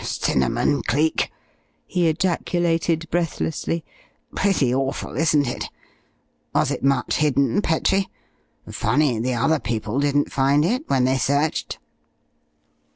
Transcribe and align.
"Cinnamon, 0.03 0.81
Cleek!" 0.81 1.31
he 1.85 2.07
ejaculated, 2.09 3.07
breathlessly. 3.11 3.85
"Pretty 4.33 4.73
awful, 4.73 5.15
isn't 5.15 5.45
it? 5.47 5.65
Was 6.55 6.71
it 6.71 6.83
much 6.83 7.17
hidden, 7.17 7.61
Petrie? 7.61 8.09
Funny 8.67 9.19
the 9.19 9.35
other 9.35 9.59
people 9.59 9.99
didn't 9.99 10.31
find 10.33 10.65
it 10.65 10.89
when 10.89 11.03
they 11.03 11.19
searched!" 11.19 11.77